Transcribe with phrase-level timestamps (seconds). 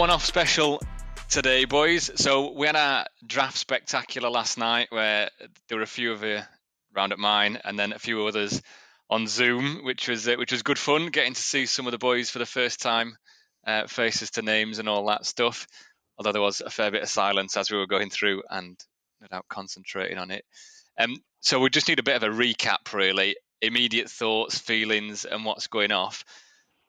[0.00, 0.80] One off special
[1.28, 2.10] today, boys.
[2.14, 5.28] So we had a draft spectacular last night where
[5.68, 6.40] there were a few of you
[6.96, 8.62] round at mine and then a few others
[9.10, 11.98] on Zoom, which was uh, which was good fun getting to see some of the
[11.98, 13.14] boys for the first time,
[13.66, 15.66] uh, faces to names and all that stuff.
[16.16, 18.82] Although there was a fair bit of silence as we were going through and
[19.20, 20.46] no doubt concentrating on it.
[20.98, 25.44] Um, so we just need a bit of a recap, really, immediate thoughts, feelings, and
[25.44, 26.24] what's going off.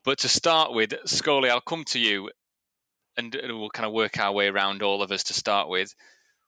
[0.06, 2.30] But to start with, Scully, I'll come to you
[3.18, 5.94] and we'll kind of work our way around all of us to start with.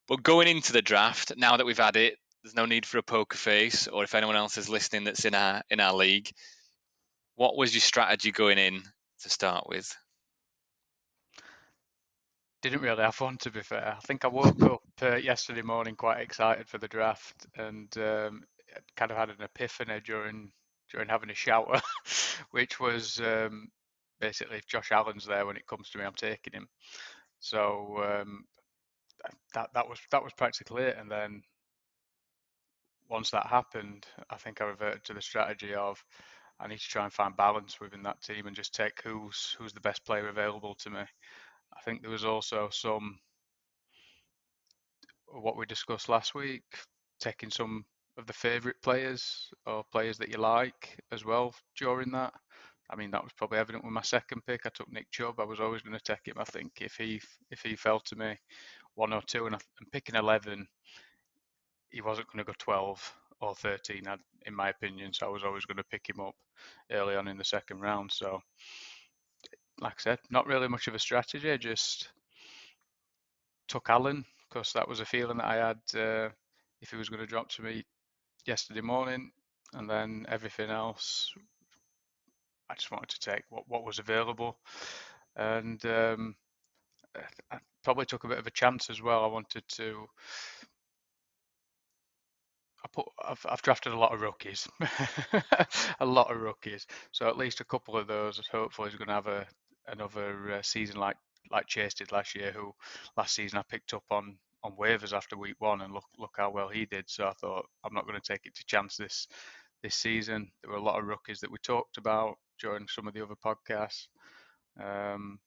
[0.08, 3.04] But going into the draft, now that we've had it, there's no need for a
[3.04, 6.30] poker face, or if anyone else is listening that's in our in our league,
[7.36, 8.82] what was your strategy going in
[9.22, 9.96] to start with?
[12.62, 13.96] Didn't really have one, to be fair.
[13.98, 18.44] I think I woke up uh, yesterday morning quite excited for the draft, and um,
[18.96, 20.52] kind of had an epiphany during
[20.92, 21.82] during having a shower,
[22.52, 23.70] which was um,
[24.24, 26.70] basically if Josh Allen's there when it comes to me, I'm taking him.
[27.40, 28.46] So um,
[29.54, 30.98] that that was that was practically it.
[30.98, 31.42] And then
[33.10, 36.02] once that happened, I think I reverted to the strategy of
[36.58, 39.74] I need to try and find balance within that team and just take who's who's
[39.74, 41.02] the best player available to me.
[41.02, 43.20] I think there was also some
[45.28, 46.64] what we discussed last week,
[47.20, 47.84] taking some
[48.18, 52.34] of the favourite players or players that you like as well during that.
[52.94, 54.62] I mean, that was probably evident with my second pick.
[54.66, 55.40] I took Nick Chubb.
[55.40, 56.36] I was always going to take him.
[56.38, 58.38] I think if he if he fell to me
[58.94, 59.62] one or two, and I'm
[59.92, 60.68] picking eleven,
[61.90, 64.04] he wasn't going to go twelve or thirteen,
[64.46, 65.12] in my opinion.
[65.14, 66.36] So I was always going to pick him up
[66.92, 68.12] early on in the second round.
[68.12, 68.40] So,
[69.80, 71.52] like I said, not really much of a strategy.
[71.52, 72.10] I just
[73.68, 76.30] took Allen because that was a feeling that I had uh,
[76.82, 77.84] if he was going to drop to me
[78.46, 79.32] yesterday morning,
[79.74, 81.34] and then everything else
[82.74, 84.58] I just wanted to take what, what was available,
[85.36, 86.36] and um,
[87.52, 89.24] I probably took a bit of a chance as well.
[89.24, 90.08] I wanted to.
[92.84, 93.06] I put.
[93.24, 94.68] I've, I've drafted a lot of rookies,
[96.00, 96.88] a lot of rookies.
[97.12, 99.46] So at least a couple of those, hopefully, is going to have a
[99.88, 101.18] another uh, season like
[101.52, 102.52] like Chase did last year.
[102.54, 102.74] Who
[103.16, 106.50] last season I picked up on on waivers after week one, and look look how
[106.50, 107.08] well he did.
[107.08, 109.28] So I thought I'm not going to take it to chance this
[109.84, 110.50] this season.
[110.64, 113.36] There were a lot of rookies that we talked about during some of the other
[113.36, 114.08] podcasts.
[114.82, 115.40] Um,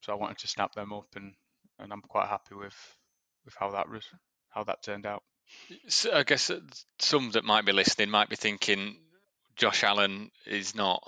[0.00, 1.34] so I wanted to snap them up, and,
[1.78, 2.76] and I'm quite happy with
[3.44, 4.04] with how that was
[4.50, 5.22] how that turned out.
[5.88, 6.50] So I guess
[6.98, 8.96] some that might be listening might be thinking
[9.56, 11.02] Josh Allen is not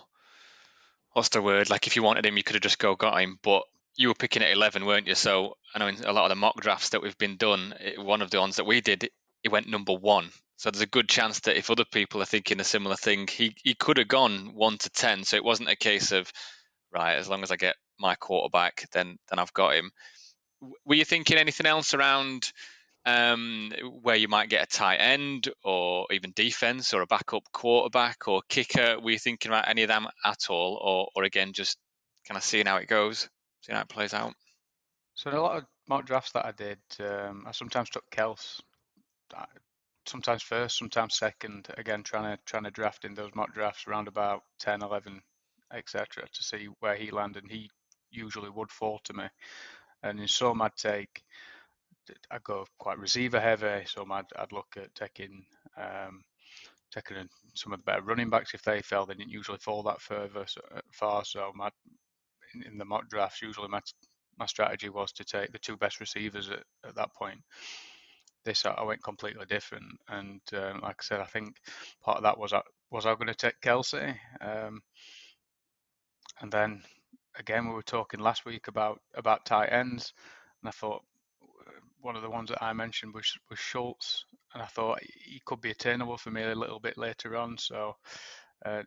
[1.13, 1.71] what's the word?
[1.71, 3.63] Like if you wanted him, you could have just go got him, but
[3.97, 5.15] you were picking at 11, weren't you?
[5.15, 7.99] So I know in a lot of the mock drafts that we've been done, it,
[7.99, 9.09] one of the ones that we did,
[9.45, 10.31] he went number one.
[10.57, 13.55] So there's a good chance that if other people are thinking a similar thing, he
[13.63, 15.23] he could have gone one to ten.
[15.23, 16.33] So it wasn't a case of
[16.93, 19.91] right, as long as I get my quarterback, then then I've got him.
[20.87, 22.51] Were you thinking anything else around
[23.05, 28.27] um, where you might get a tight end or even defense or a backup quarterback
[28.27, 28.99] or kicker?
[29.01, 31.77] Were you thinking about any of them at all, or or again just
[32.27, 33.29] kind of seeing how it goes,
[33.61, 34.33] seeing how it plays out?
[35.15, 38.61] So in a lot of mock drafts that I did, um, I sometimes took Kels
[40.07, 41.69] sometimes first, sometimes second.
[41.77, 45.21] Again, trying to trying to draft in those mock drafts around about 10, 11,
[45.73, 46.27] etc.
[46.33, 47.45] to see where he landed.
[47.49, 47.71] He
[48.11, 49.25] usually would fall to me.
[50.03, 51.23] And in some, I'd take,
[52.31, 53.85] I'd go quite receiver heavy.
[53.87, 55.45] Some I'd, I'd look at taking
[55.77, 56.23] um,
[56.93, 59.07] taking some of the better running backs if they fell.
[59.07, 60.61] They didn't usually fall that further so,
[60.93, 61.25] far.
[61.25, 61.71] So my
[62.55, 63.81] in, in the mock drafts, usually my
[64.39, 67.41] my strategy was to take the two best receivers at, at that point.
[68.45, 71.57] This I went completely different, and um, like I said, I think
[72.03, 74.81] part of that was I was I going to take Kelce, um,
[76.41, 76.83] and then
[77.39, 80.13] again we were talking last week about about tight ends,
[80.63, 81.03] and I thought
[82.05, 85.61] one of the ones that I mentioned was was Schultz, and I thought he could
[85.61, 87.57] be attainable for me a little bit later on.
[87.57, 87.97] So,
[88.65, 88.83] uh,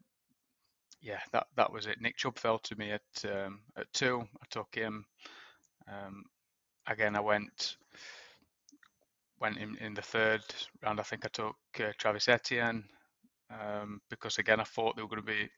[1.02, 2.00] yeah, that that was it.
[2.00, 4.22] Nick Chubb fell to me at um, at two.
[4.22, 5.06] I took him.
[5.92, 6.24] Um,
[6.86, 7.78] again, I went
[9.40, 10.42] went in, in the third
[10.84, 11.00] round.
[11.00, 12.84] I think I took uh, Travis Etienne
[13.52, 15.50] um, because again I thought they were going to be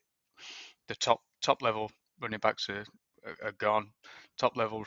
[0.88, 1.90] the top top level
[2.20, 2.84] running backs are,
[3.42, 3.90] are gone,
[4.38, 4.84] top level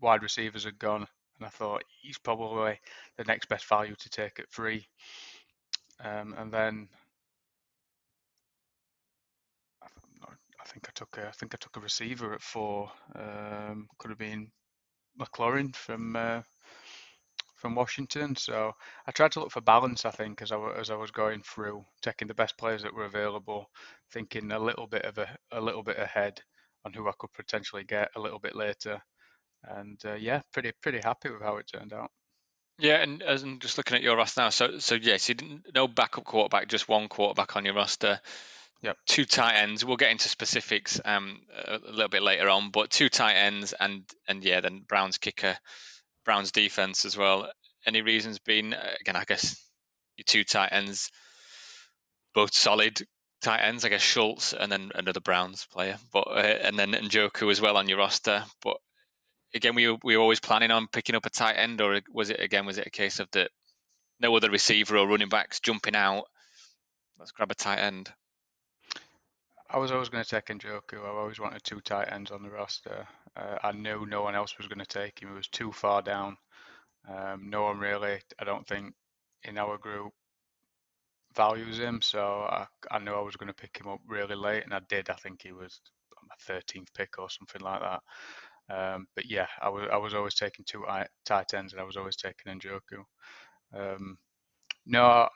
[0.00, 1.06] wide receivers are gone,
[1.38, 2.78] and I thought he's probably
[3.16, 4.86] the next best value to take at three.
[6.00, 6.88] Um, and then
[10.60, 12.90] I think I took a, I think I took a receiver at four.
[13.14, 14.50] Um, could have been
[15.20, 16.42] McLaurin from uh,
[17.62, 18.36] from Washington.
[18.36, 18.72] So
[19.06, 20.04] I tried to look for balance.
[20.04, 23.06] I think as I as I was going through, taking the best players that were
[23.06, 23.70] available,
[24.10, 26.42] thinking a little bit of a a little bit ahead
[26.84, 29.00] on who I could potentially get a little bit later.
[29.62, 32.10] And uh, yeah, pretty pretty happy with how it turned out.
[32.78, 35.66] Yeah, and as I'm just looking at your roster now, so so yes, you didn't
[35.72, 38.20] no backup quarterback, just one quarterback on your roster.
[38.82, 38.96] Yep.
[39.06, 39.84] Two tight ends.
[39.84, 44.02] We'll get into specifics um, a little bit later on, but two tight ends and
[44.26, 45.56] and yeah, then Browns kicker,
[46.24, 47.50] Browns defense as well.
[47.86, 49.16] Any reasons being uh, again?
[49.16, 49.56] I guess
[50.16, 51.10] your two tight ends,
[52.34, 53.00] both solid
[53.42, 53.84] tight ends.
[53.84, 57.76] I guess Schultz and then another Browns player, but uh, and then Njoku as well
[57.76, 58.44] on your roster.
[58.62, 58.76] But
[59.54, 62.40] again, we we were always planning on picking up a tight end, or was it
[62.40, 62.66] again?
[62.66, 63.50] Was it a case of that
[64.20, 66.24] no other receiver or running backs jumping out?
[67.18, 68.12] Let's grab a tight end.
[69.72, 71.02] I was always going to take Njoku.
[71.02, 73.08] I always wanted two tight ends on the roster.
[73.34, 75.30] Uh, I knew no one else was going to take him.
[75.30, 76.36] He was too far down.
[77.08, 78.92] Um, no one really, I don't think,
[79.44, 80.12] in our group
[81.34, 82.02] values him.
[82.02, 84.80] So I, I knew I was going to pick him up really late, and I
[84.90, 85.08] did.
[85.08, 85.80] I think he was
[86.28, 88.02] my 13th pick or something like that.
[88.68, 90.84] Um, but yeah, I was I was always taking two
[91.24, 93.04] tight ends, and I was always taking Njoku.
[93.74, 94.18] Um,
[94.84, 95.28] no,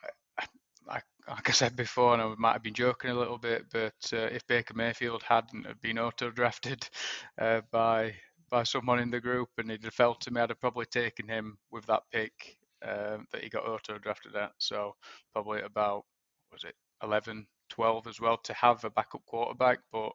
[0.89, 3.95] I, like I said before, and I might have been joking a little bit, but
[4.13, 6.89] uh, if Baker Mayfield hadn't have been auto drafted
[7.41, 8.15] uh, by
[8.49, 11.29] by someone in the group and he'd have felt to me, I'd have probably taken
[11.29, 14.53] him with that pick uh, that he got auto drafted at.
[14.59, 14.95] So
[15.33, 16.05] probably about
[16.53, 19.81] was it 11, 12 as well to have a backup quarterback.
[19.93, 20.13] But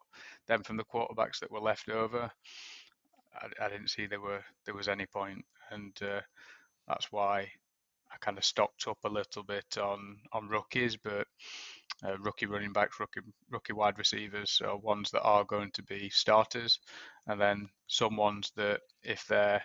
[0.48, 2.32] then from the quarterbacks that were left over,
[3.36, 6.22] I, I didn't see there were there was any point, and uh,
[6.88, 7.50] that's why
[8.12, 11.28] I kind of stocked up a little bit on on rookies, but
[12.06, 16.10] uh, rookie running backs, rookie rookie wide receivers are ones that are going to be
[16.10, 16.80] starters,
[17.28, 19.62] and then some ones that if they're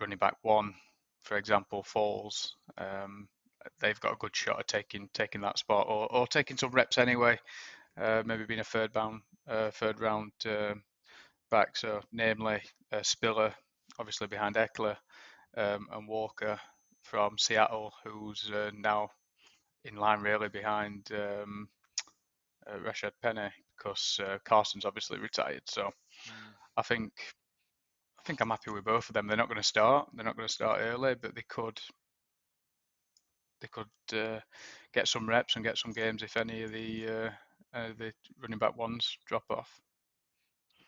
[0.00, 0.74] running back one,
[1.22, 3.28] for example, falls, um,
[3.80, 6.98] they've got a good shot at taking taking that spot or, or taking some reps
[6.98, 7.38] anyway.
[8.00, 10.74] Uh, maybe being a third round uh, third round uh,
[11.50, 11.76] back.
[11.76, 12.60] So namely
[12.92, 13.54] uh, Spiller,
[13.98, 14.96] obviously behind Ekeler,
[15.56, 16.58] um, and Walker
[17.02, 19.10] from Seattle, who's uh, now
[19.84, 21.68] in line really behind um,
[22.66, 25.62] uh, Rashaad Penny because uh, Carson's obviously retired.
[25.66, 26.52] So mm.
[26.76, 27.12] I think
[28.18, 29.26] I think I'm happy with both of them.
[29.26, 30.08] They're not going to start.
[30.14, 31.78] They're not going to start early, but they could
[33.60, 34.40] they could uh,
[34.92, 37.30] get some reps and get some games if any of the uh,
[37.74, 39.68] uh, the running back ones drop off.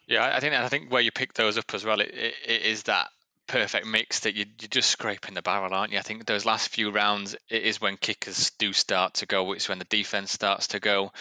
[0.06, 2.62] Yeah, I think I think where you pick those up as well, it, it, it
[2.62, 3.08] is that
[3.46, 5.98] perfect mix that you, you're just scraping the barrel, aren't you?
[5.98, 9.52] I think those last few rounds, it is when kickers do start to go.
[9.52, 11.12] It's when the defense starts to go.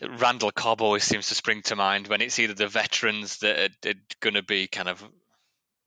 [0.00, 3.90] Randall Cobb always seems to spring to mind when it's either the veterans that are,
[3.90, 5.04] are going to be kind of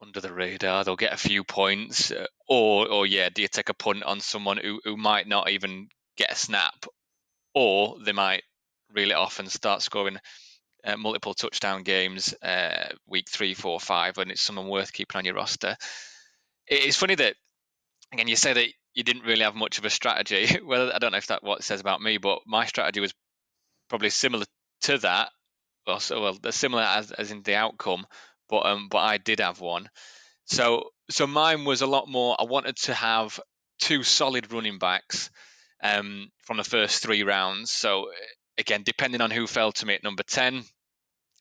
[0.01, 3.69] under the radar, they'll get a few points, uh, or or yeah, do you take
[3.69, 5.87] a punt on someone who, who might not even
[6.17, 6.85] get a snap,
[7.53, 8.43] or they might
[8.93, 10.17] reel it off and start scoring
[10.83, 15.25] uh, multiple touchdown games uh, week three, four, five, and it's someone worth keeping on
[15.25, 15.75] your roster.
[16.67, 17.35] It's funny that
[18.13, 20.59] again you say that you didn't really have much of a strategy.
[20.65, 23.13] well, I don't know if that what it says about me, but my strategy was
[23.89, 24.45] probably similar
[24.81, 25.29] to that.
[25.87, 28.05] Well, so well, similar as, as in the outcome,
[28.49, 29.89] but um, but I did have one.
[30.45, 32.35] So so mine was a lot more.
[32.39, 33.39] I wanted to have
[33.79, 35.29] two solid running backs
[35.83, 37.71] um, from the first three rounds.
[37.71, 38.07] So
[38.57, 40.63] again, depending on who fell to me at number 10,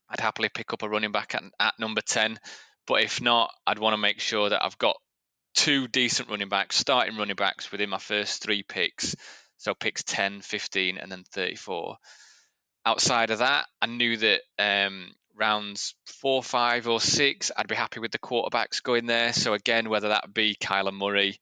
[0.09, 2.39] I'd happily pick up a running back at, at number 10.
[2.87, 4.97] But if not, I'd want to make sure that I've got
[5.55, 9.15] two decent running backs, starting running backs within my first three picks.
[9.59, 11.97] So picks 10, 15, and then 34.
[12.87, 18.01] Outside of that, I knew that um, rounds four, five, or six, I'd be happy
[18.01, 19.33] with the quarterbacks going there.
[19.33, 21.39] So again, whether that be Kyler Murray,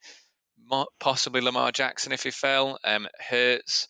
[0.98, 3.88] possibly Lamar Jackson if he fell, um, Hurts,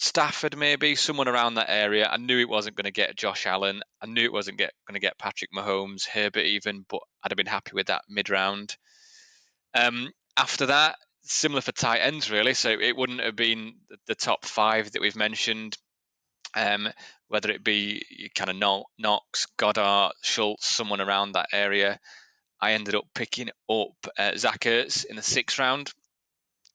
[0.00, 2.08] Stafford maybe, someone around that area.
[2.08, 3.82] I knew it wasn't going to get Josh Allen.
[4.00, 7.46] I knew it wasn't going to get Patrick Mahomes, Herbert even, but I'd have been
[7.46, 8.76] happy with that mid round.
[9.74, 12.54] Um, after that, similar for tight ends really.
[12.54, 13.74] So it wouldn't have been
[14.06, 15.76] the top five that we've mentioned.
[16.54, 16.88] Um,
[17.26, 21.98] whether it be kind of Knox, Goedert, Schultz, someone around that area.
[22.60, 25.92] I ended up picking up uh, Zach Ertz in the sixth round.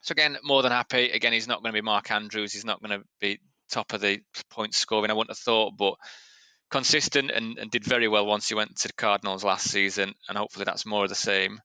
[0.03, 1.11] So again, more than happy.
[1.11, 2.51] Again, he's not going to be Mark Andrews.
[2.51, 3.39] He's not going to be
[3.71, 4.19] top of the
[4.49, 5.09] point scoring.
[5.09, 5.95] I wouldn't have thought, but
[6.69, 10.37] consistent and, and, did very well once he went to the Cardinals last season, and
[10.37, 11.59] hopefully that's more of the same.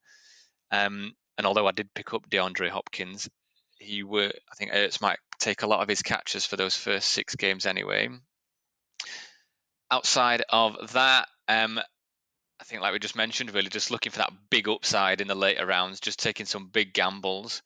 [0.71, 3.29] Um, and although I did pick up DeAndre Hopkins,
[3.79, 7.09] he were I think Ertz might take a lot of his catches for those first
[7.09, 8.09] six games anyway.
[9.91, 11.81] Outside of that, um,
[12.61, 15.35] I think like we just mentioned, really just looking for that big upside in the
[15.35, 17.63] later rounds, just taking some big gambles,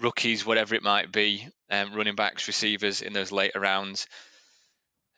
[0.00, 4.06] rookies, whatever it might be, um, running backs, receivers in those later rounds.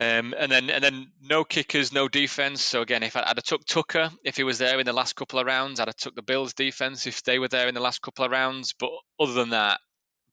[0.00, 2.60] Um, and then and then no kickers, no defense.
[2.62, 5.14] So again, if I, would have took Tucker if he was there in the last
[5.14, 7.80] couple of rounds, I'd have took the Bills defense if they were there in the
[7.80, 8.72] last couple of rounds.
[8.72, 9.78] But other than that,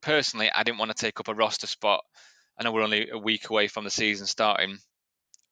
[0.02, 2.02] personally, I didn't want to take up a roster spot.
[2.58, 4.80] I know we're only a week away from the season starting.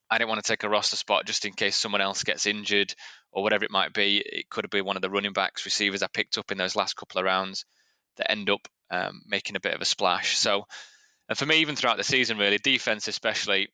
[0.09, 2.95] I didn't want to take a roster spot just in case someone else gets injured
[3.31, 4.17] or whatever it might be.
[4.25, 6.75] It could have been one of the running backs, receivers I picked up in those
[6.75, 7.65] last couple of rounds
[8.15, 10.37] that end up um, making a bit of a splash.
[10.37, 10.65] So,
[11.29, 13.69] and for me, even throughout the season, really, defense especially,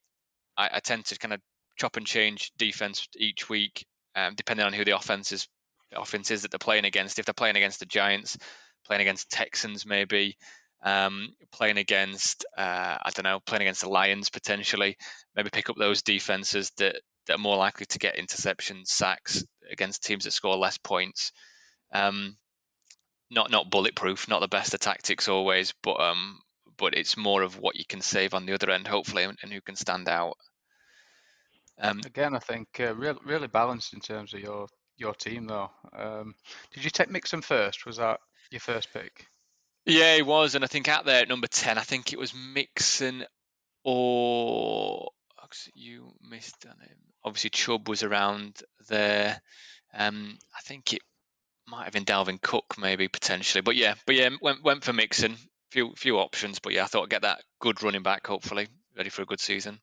[0.58, 1.42] I, I tend to kind of
[1.78, 5.48] chop and change defense each week, um, depending on who the offense is,
[5.96, 7.20] offense is that they're playing against.
[7.20, 8.38] If they're playing against the Giants,
[8.86, 10.38] playing against Texans, maybe
[10.84, 14.98] um, playing against uh, I don't know, playing against the Lions potentially,
[15.36, 16.96] maybe pick up those defenses that
[17.28, 21.32] that are more likely to get interceptions, sacks against teams that score less points.
[21.94, 22.36] Um,
[23.34, 26.40] not not bulletproof, not the best of tactics always, but um,
[26.78, 29.62] but it's more of what you can save on the other end, hopefully, and, who
[29.62, 30.38] can stand out.
[31.80, 35.72] Um, Again, I think uh, really, really balanced in terms of your your team, though.
[35.98, 36.36] Um,
[36.74, 37.86] did you take Mixon first?
[37.86, 38.20] Was that
[38.52, 39.28] your first pick?
[39.86, 42.34] Yeah, it was, and I think out there at number ten, I think it was
[42.34, 43.26] Mixon
[43.84, 45.10] or
[45.76, 46.98] you missed on him.
[47.24, 49.42] Obviously, Chubb was around there.
[49.94, 51.02] Um, I think it
[51.68, 55.38] might have been Dalvin Cook, maybe potentially, but yeah, but yeah, went went for Mixon
[55.74, 58.28] few few options, but yeah, I thought I'd get that good running back.
[58.28, 59.80] Hopefully, ready for a good season.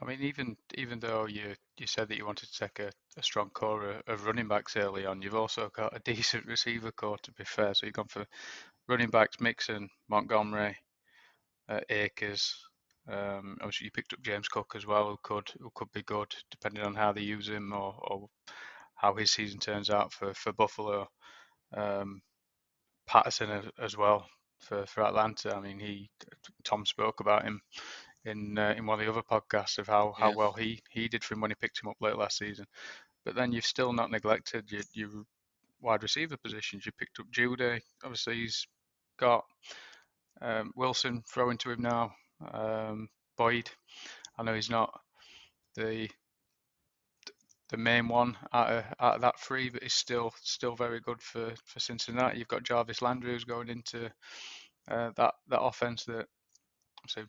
[0.00, 3.22] I mean, even even though you you said that you wanted to take a, a
[3.22, 7.18] strong core of running backs early on, you've also got a decent receiver core.
[7.18, 8.24] To be fair, so you've gone for
[8.88, 10.76] running backs, Mixon, Montgomery,
[11.68, 11.80] uh.
[13.06, 16.34] Um, obviously, you picked up James Cook as well, who could who could be good
[16.50, 18.28] depending on how they use him or, or
[18.94, 21.08] how his season turns out for for Buffalo.
[21.76, 22.22] Um,
[23.06, 24.26] Patterson as well
[24.60, 25.54] for, for Atlanta.
[25.54, 26.10] I mean, he
[26.64, 27.60] Tom spoke about him
[28.24, 31.22] in uh, in one of the other podcasts of how, how well he, he did
[31.22, 32.66] for him when he picked him up late last season.
[33.24, 35.10] But then you've still not neglected your, your
[35.80, 36.86] wide receiver positions.
[36.86, 37.80] You picked up Jeudy.
[38.02, 38.66] Obviously, he's
[39.18, 39.44] got
[40.40, 42.12] um, Wilson throwing to him now.
[42.52, 43.70] Um, Boyd.
[44.38, 44.92] I know he's not
[45.76, 46.08] the
[47.70, 51.20] the main one out of, out of that three, but he's still still very good
[51.22, 52.38] for, for Cincinnati.
[52.38, 54.10] You've got Jarvis Landry who's going into
[54.90, 56.26] uh, that that offense that
[57.08, 57.24] so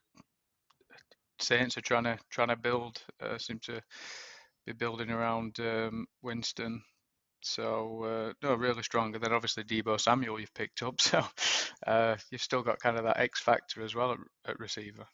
[1.40, 3.02] Saints are trying to trying to build.
[3.22, 3.82] Uh, seem to
[4.66, 6.82] be building around um, Winston.
[7.42, 9.14] So uh, no, really strong.
[9.14, 11.00] And then obviously Deebo Samuel you've picked up.
[11.02, 11.24] So
[11.86, 15.06] uh, you've still got kind of that X factor as well at, at receiver.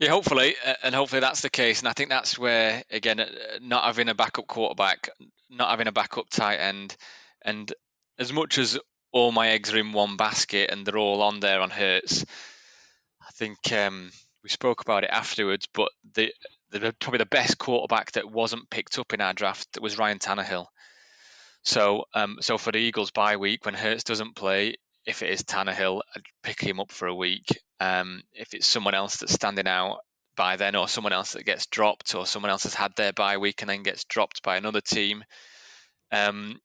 [0.00, 1.78] Yeah, hopefully, and hopefully that's the case.
[1.78, 3.26] And I think that's where, again, uh,
[3.60, 5.08] not having a backup quarterback,
[5.48, 6.96] not having a backup tight end,
[7.44, 7.72] and
[8.18, 8.78] as much as
[9.12, 12.24] all my eggs are in one basket and they're all on there on Hurts,
[13.22, 14.10] I think um,
[14.42, 15.68] we spoke about it afterwards.
[15.72, 16.32] But the,
[16.72, 20.66] the probably the best quarterback that wasn't picked up in our draft was Ryan Tannehill.
[21.62, 24.74] So, um, so for the Eagles bye week when Hurts doesn't play,
[25.06, 27.46] if it is Tannehill, I'd pick him up for a week.
[27.80, 29.98] Um, if it's someone else that's standing out
[30.36, 33.36] by then, or someone else that gets dropped, or someone else has had their bye
[33.36, 35.24] week and then gets dropped by another team,
[36.10, 36.58] um,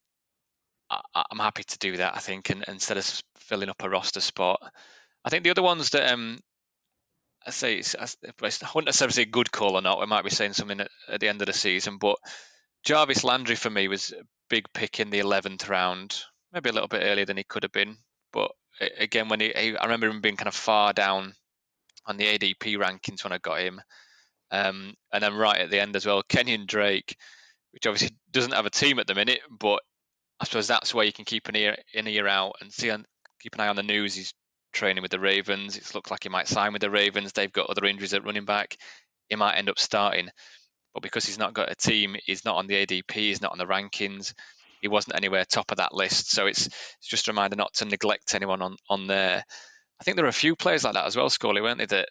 [0.89, 2.15] I, am happy to do that.
[2.15, 4.59] I think, and, instead of filling up a roster spot,
[5.23, 6.39] I think the other ones that um,
[7.45, 8.07] I say, it's, I
[8.73, 9.99] wouldn't necessarily say good call or not.
[9.99, 12.17] We might be saying something at, at the end of the season, but
[12.83, 16.87] Jarvis Landry for me was a big pick in the 11th round, maybe a little
[16.87, 17.97] bit earlier than he could have been.
[18.31, 18.51] But
[18.97, 21.33] again, when he, I remember him being kind of far down
[22.05, 23.81] on the ADP rankings when I got him.
[24.51, 27.15] Um, and then right at the end as well, Kenyon Drake,
[27.71, 29.81] which obviously doesn't have a team at the minute, but
[30.39, 33.05] I suppose that's where you can keep an ear an ear out and see on,
[33.41, 34.15] keep an eye on the news.
[34.15, 34.33] He's
[34.73, 35.77] training with the Ravens.
[35.77, 37.33] It looks like he might sign with the Ravens.
[37.33, 38.77] They've got other injuries at running back.
[39.27, 40.29] He might end up starting,
[40.93, 43.11] but because he's not got a team, he's not on the ADP.
[43.11, 44.33] He's not on the rankings.
[44.79, 46.31] He wasn't anywhere top of that list.
[46.31, 49.43] So it's it's just a reminder not to neglect anyone on on there.
[49.99, 51.85] I think there are a few players like that as well, Scully, weren't they?
[51.85, 52.09] That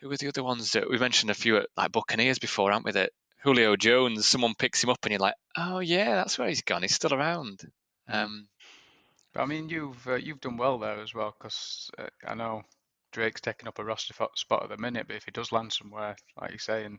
[0.00, 2.84] who were the other ones that we mentioned a few at like Buccaneers before, aren't
[2.84, 2.92] we?
[2.92, 3.10] That
[3.42, 6.82] Julio Jones, someone picks him up and you're like, oh yeah, that's where he's gone.
[6.82, 7.60] He's still around.
[8.08, 8.48] Um,
[9.34, 12.62] But I mean, you've uh, you've done well there as well because uh, I know
[13.12, 16.16] Drake's taking up a roster spot at the minute, but if he does land somewhere,
[16.40, 16.98] like you say, and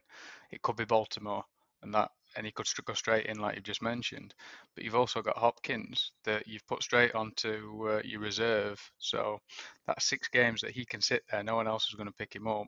[0.52, 1.44] it could be Baltimore,
[1.82, 4.34] and that and he could go straight in like you've just mentioned.
[4.76, 9.42] But you've also got Hopkins that you've put straight onto uh, your reserve, so
[9.88, 11.44] that's six games that he can sit there.
[11.44, 12.68] No one else is going to pick him up,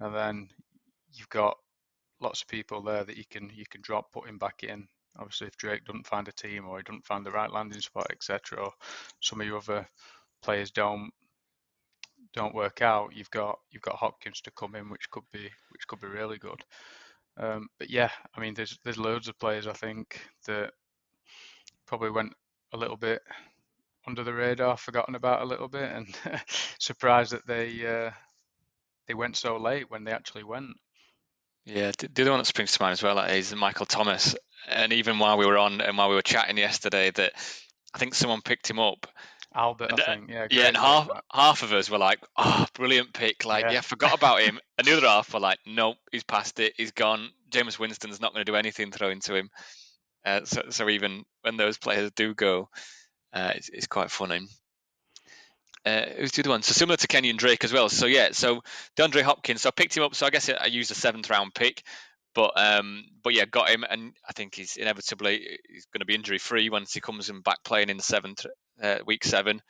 [0.00, 0.48] and then
[1.12, 1.56] you've got
[2.20, 4.86] lots of people there that you can you can drop, put him back in.
[5.16, 8.08] Obviously, if Drake doesn't find a team or he doesn't find the right landing spot,
[8.10, 8.72] etc., or
[9.20, 9.86] some of your other
[10.42, 11.12] players don't
[12.32, 15.86] don't work out, you've got you've got Hopkins to come in, which could be which
[15.86, 16.64] could be really good.
[17.36, 20.72] Um, but yeah, I mean, there's there's loads of players I think that
[21.86, 22.32] probably went
[22.72, 23.22] a little bit
[24.06, 26.06] under the radar, forgotten about a little bit, and
[26.78, 28.10] surprised that they uh,
[29.08, 30.76] they went so late when they actually went.
[31.64, 34.36] Yeah, the the other one that springs to mind as well is Michael Thomas.
[34.66, 37.32] And even while we were on and while we were chatting yesterday, that
[37.94, 39.06] I think someone picked him up.
[39.54, 41.24] Albert, And, I uh, think, yeah, Yeah, and half that.
[41.32, 43.72] half of us were like, "Oh, brilliant pick!" Like, Yeah.
[43.72, 44.58] yeah, forgot about him.
[44.78, 46.74] And the other half were like, "Nope, he's past it.
[46.76, 47.30] He's gone.
[47.50, 49.50] Jameis Winston's not going to do anything thrown to him."
[50.24, 52.68] Uh, so, so even when those players do go,
[53.32, 54.48] uh, it's, it's quite funny.
[55.84, 56.62] Uh, who's the other one?
[56.62, 57.88] So similar to Kenyon Drake as well.
[57.88, 58.62] So yeah, so
[58.96, 59.62] DeAndre Hopkins.
[59.62, 60.14] So I picked him up.
[60.14, 61.82] So I guess I used a seventh round pick,
[62.34, 66.14] but um, but yeah, got him, and I think he's inevitably he's going to be
[66.14, 68.46] injury free once he comes in back playing in the seventh
[68.82, 69.62] uh, week seven.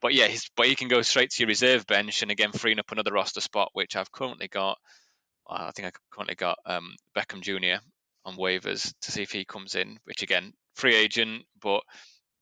[0.00, 2.78] But yeah, he's but he can go straight to your reserve bench, and again freeing
[2.78, 4.78] up another roster spot, which I've currently got.
[5.48, 7.80] I think I currently got um, Beckham Jr.
[8.24, 11.82] on waivers to see if he comes in, which again free agent, but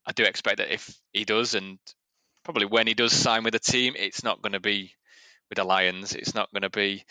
[0.07, 1.79] I do expect that if he does, and
[2.45, 4.93] probably when he does sign with a team, it's not going to be
[5.49, 6.14] with the Lions.
[6.14, 7.05] It's not going to be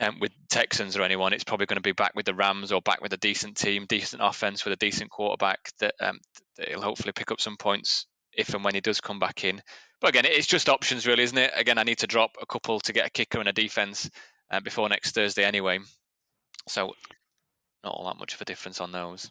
[0.00, 1.32] um, with Texans or anyone.
[1.32, 3.86] It's probably going to be back with the Rams or back with a decent team,
[3.86, 6.20] decent offense with a decent quarterback that, um,
[6.56, 9.62] that he'll hopefully pick up some points if and when he does come back in.
[10.00, 11.52] But again, it's just options, really, isn't it?
[11.54, 14.10] Again, I need to drop a couple to get a kicker and a defense
[14.50, 15.78] uh, before next Thursday anyway.
[16.68, 16.92] So
[17.84, 19.30] not all that much of a difference on those.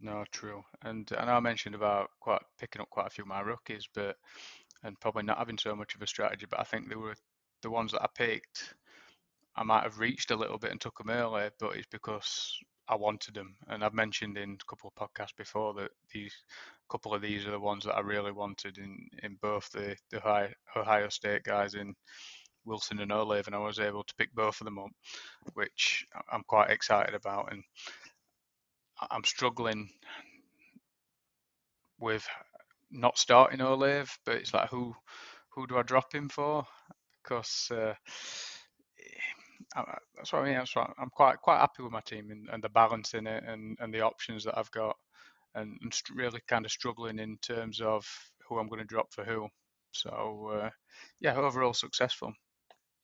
[0.00, 0.62] No, true.
[0.82, 3.88] And I know I mentioned about quite picking up quite a few of my rookies,
[3.94, 4.16] but
[4.82, 6.46] and probably not having so much of a strategy.
[6.48, 7.16] But I think they were
[7.62, 8.74] the ones that I picked.
[9.56, 12.56] I might have reached a little bit and took them early, but it's because
[12.88, 13.56] I wanted them.
[13.68, 16.34] And I've mentioned in a couple of podcasts before that these
[16.88, 19.96] a couple of these are the ones that I really wanted in in both the
[20.10, 21.94] the Ohio, Ohio State guys in
[22.64, 24.90] Wilson and Olave, and I was able to pick both of them up,
[25.54, 27.52] which I'm quite excited about.
[27.52, 27.62] And
[29.10, 29.88] I'm struggling
[31.98, 32.26] with
[32.90, 34.94] not starting Olave, but it's like who
[35.50, 36.66] who do I drop him for?
[37.22, 37.94] Because uh,
[40.16, 40.54] That's what I mean.
[40.54, 43.44] That's what I'm quite quite happy with my team and, and the balance in it
[43.46, 44.96] and, and the options that I've got,
[45.54, 48.06] and, and really kind of struggling in terms of
[48.48, 49.48] who I'm going to drop for who.
[49.92, 50.70] So uh,
[51.20, 52.32] yeah, overall successful.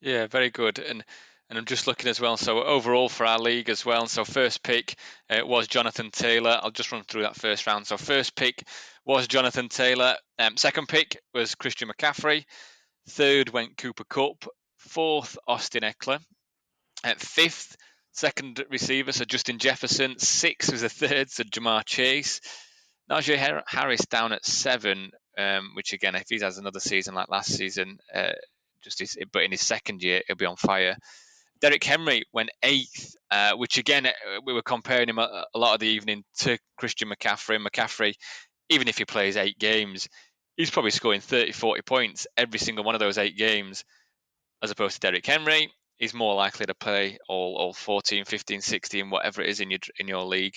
[0.01, 0.79] Yeah, very good.
[0.79, 1.05] And
[1.49, 2.37] and I'm just looking as well.
[2.37, 4.07] So overall for our league as well.
[4.07, 4.95] So first pick
[5.29, 6.61] uh, was Jonathan Taylor.
[6.63, 7.89] I'll just run through that first round.
[7.89, 8.63] So first pick
[9.05, 10.15] was Jonathan Taylor.
[10.39, 12.45] Um, second pick was Christian McCaffrey.
[13.09, 14.47] Third went Cooper Kupp.
[14.79, 16.21] Fourth Austin Ekeler.
[17.05, 17.77] At fifth,
[18.13, 20.19] second receiver, so Justin Jefferson.
[20.19, 22.41] Sixth was the third, so Ja'Marr Chase.
[23.11, 27.53] Najee Harris down at seven, um, which again, if he has another season like last
[27.53, 28.33] season, uh,
[28.83, 30.97] just his, but in his second year, he'll be on fire.
[31.61, 34.11] Derrick Henry went eighth, uh, which again, uh,
[34.45, 37.59] we were comparing him a, a lot of the evening to Christian McCaffrey.
[37.65, 38.15] McCaffrey,
[38.69, 40.09] even if he plays eight games,
[40.57, 43.85] he's probably scoring 30, 40 points every single one of those eight games,
[44.63, 45.71] as opposed to Derrick Henry.
[46.01, 49.81] He's more likely to play all, all 14, 15, 16, whatever it is in your
[49.99, 50.57] in your league,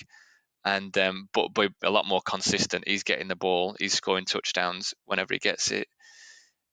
[0.64, 2.88] and um, but but a lot more consistent.
[2.88, 5.86] He's getting the ball, he's scoring touchdowns whenever he gets it.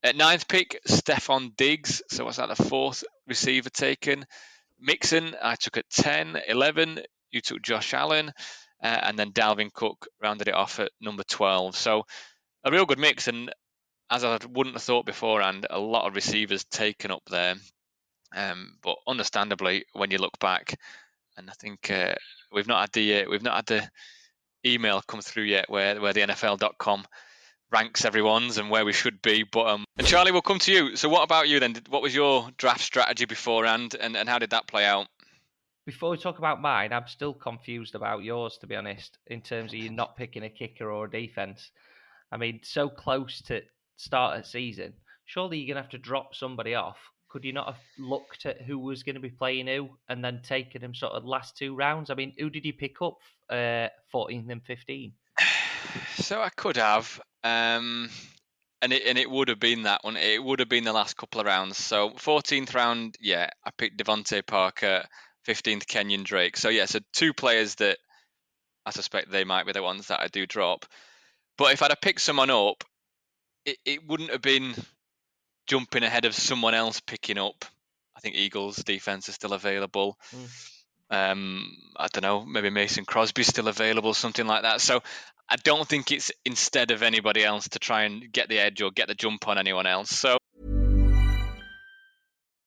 [0.04, 2.02] At ninth pick, Stefon Diggs.
[2.10, 2.50] So what's that?
[2.50, 4.26] The fourth receiver taken.
[4.80, 6.42] Mixon, I took at 10.
[6.48, 8.32] 11, you took Josh Allen.
[8.84, 11.76] Uh, and then Dalvin Cook rounded it off at number 12.
[11.76, 12.06] So
[12.64, 13.28] a real good mix.
[13.28, 13.54] And
[14.10, 17.56] as I wouldn't have thought beforehand, a lot of receivers taken up there.
[18.36, 20.80] Um, but understandably, when you look back,
[21.38, 22.16] and I think uh,
[22.52, 23.90] we've not had the uh, we've not had the
[24.66, 27.06] email come through yet where where the NFL.com
[27.72, 29.44] ranks everyone's and where we should be.
[29.44, 30.96] But um, and Charlie, we'll come to you.
[30.96, 31.76] So, what about you then?
[31.90, 35.08] What was your draft strategy beforehand, and and how did that play out?
[35.86, 39.74] Before we talk about mine, I'm still confused about yours, to be honest, in terms
[39.74, 41.72] of you not picking a kicker or a defense.
[42.32, 43.62] I mean, so close to
[43.98, 44.94] start a season,
[45.26, 46.98] surely you're gonna have to drop somebody off.
[47.32, 50.42] Could you not have looked at who was going to be playing who and then
[50.44, 52.10] taken them sort of last two rounds?
[52.10, 53.18] I mean, who did you pick up
[53.50, 55.14] uh, 14th and 15?
[56.16, 58.10] So I could have, um,
[58.82, 60.16] and it and it would have been that one.
[60.16, 61.78] It would have been the last couple of rounds.
[61.78, 65.04] So 14th round, yeah, I picked DeVante Parker.
[65.48, 66.58] 15th Kenyon Drake.
[66.58, 67.98] So yeah, so two players that
[68.86, 70.86] I suspect they might be the ones that I do drop.
[71.58, 72.84] But if I'd have picked someone up,
[73.66, 74.74] it, it wouldn't have been
[75.72, 77.64] jumping ahead of someone else picking up.
[78.14, 80.18] I think Eagles defense is still available.
[80.36, 81.32] Mm.
[81.32, 84.82] Um, I don't know, maybe Mason Crosby's still available, something like that.
[84.82, 85.02] So
[85.48, 88.92] I don't think it's instead of anybody else to try and get the edge or
[88.92, 90.10] get the jump on anyone else.
[90.10, 90.38] So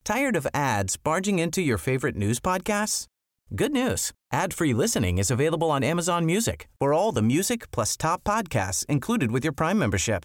[0.03, 3.07] tired of ads barging into your favorite news podcasts?
[3.55, 4.13] Good news.
[4.33, 6.69] Ad-free listening is available on Amazon Music.
[6.81, 10.25] For all the music plus top podcasts included with your Prime membership.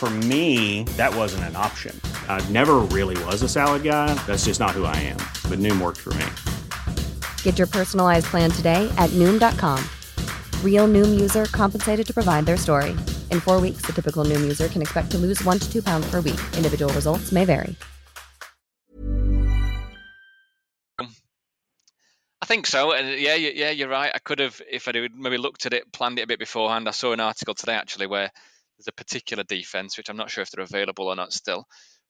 [0.00, 1.94] For me, that wasn't an option.
[2.26, 4.14] I never really was a salad guy.
[4.26, 5.18] That's just not who I am.
[5.50, 6.24] But Noom worked for me.
[7.42, 9.84] Get your personalized plan today at Noom.com.
[10.64, 12.92] Real Noom user compensated to provide their story.
[13.30, 16.10] In four weeks, the typical Noom user can expect to lose one to two pounds
[16.10, 16.40] per week.
[16.56, 17.76] Individual results may vary.
[22.40, 24.10] I think so, and yeah, yeah, you're right.
[24.14, 26.88] I could have, if I'd maybe looked at it, planned it a bit beforehand.
[26.88, 28.30] I saw an article today actually where
[28.80, 31.66] there's a particular defense, which I'm not sure if they're available or not still,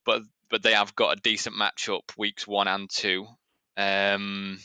[0.07, 3.27] but but they have got a decent matchup weeks one and two.
[3.77, 4.59] Um,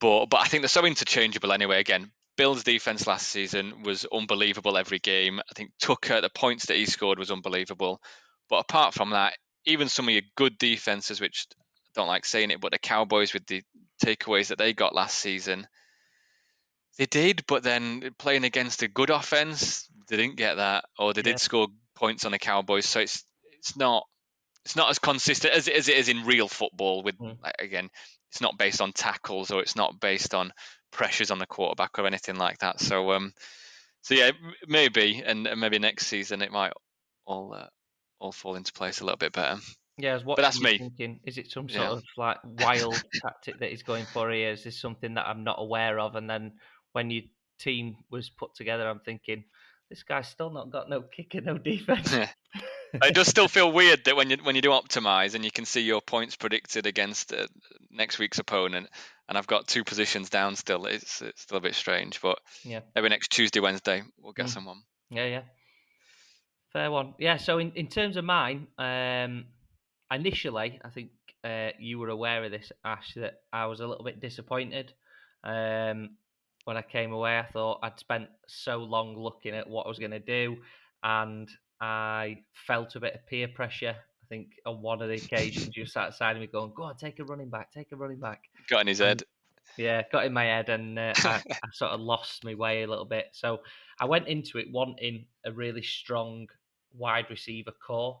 [0.00, 1.80] but but I think they're so interchangeable anyway.
[1.80, 5.40] Again, Bill's defense last season was unbelievable every game.
[5.40, 8.00] I think Tucker, the points that he scored was unbelievable.
[8.48, 9.34] But apart from that,
[9.66, 13.34] even some of your good defenses, which I don't like saying it, but the Cowboys
[13.34, 13.62] with the
[14.04, 15.66] takeaways that they got last season,
[16.98, 21.20] they did, but then playing against a good offense, they didn't get that, or they
[21.20, 21.32] yeah.
[21.32, 22.84] did score points on the Cowboys.
[22.84, 23.24] So it's
[23.58, 24.04] it's not
[24.66, 27.02] it's not as consistent as, as it is in real football.
[27.02, 27.38] With mm.
[27.42, 27.88] like, again,
[28.30, 30.52] it's not based on tackles or it's not based on
[30.92, 32.78] pressures on the quarterback or anything like that.
[32.78, 33.32] So um,
[34.02, 34.32] so yeah,
[34.68, 36.74] maybe and, and maybe next season it might
[37.24, 37.68] all uh,
[38.20, 39.60] all fall into place a little bit better.
[39.96, 40.76] Yeah, what but that's me.
[40.76, 41.90] Thinking, is it some sort yeah.
[41.92, 44.50] of like wild tactic that he's going for here?
[44.50, 46.16] Is this something that I'm not aware of?
[46.16, 46.52] And then
[46.92, 47.22] when your
[47.58, 49.44] team was put together, I'm thinking,
[49.92, 52.14] this guy's still not got no kicker, no defense.
[52.94, 55.66] it does still feel weird that when you when you do optimize and you can
[55.66, 57.46] see your points predicted against uh,
[57.90, 58.88] next week's opponent,
[59.28, 60.86] and I've got two positions down still.
[60.86, 64.54] It's it's still a bit strange, but yeah, maybe next Tuesday, Wednesday we'll get mm.
[64.54, 64.82] someone.
[65.10, 65.42] Yeah, yeah,
[66.72, 67.12] fair one.
[67.18, 67.36] Yeah.
[67.36, 69.44] So in in terms of mine, um,
[70.10, 71.10] initially I think
[71.44, 74.94] uh, you were aware of this, Ash, that I was a little bit disappointed.
[75.44, 76.16] Um,
[76.64, 79.98] when I came away, I thought I'd spent so long looking at what I was
[79.98, 80.56] going to do,
[81.02, 83.94] and I felt a bit of peer pressure.
[83.96, 87.18] I think on one of the occasions you sat beside me going, "Go on, take
[87.18, 89.22] a running back, take a running back." Got in his head.
[89.76, 92.86] Yeah, got in my head, and uh, I, I, sort of lost my way a
[92.86, 93.26] little bit.
[93.32, 93.60] So
[93.98, 96.46] I went into it wanting a really strong
[96.94, 98.20] wide receiver core.